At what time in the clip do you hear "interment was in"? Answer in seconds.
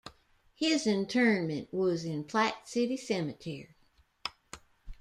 0.87-2.23